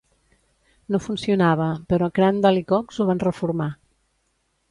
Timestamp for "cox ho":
2.73-3.09